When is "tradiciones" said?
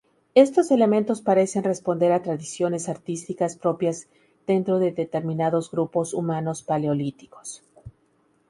2.23-2.89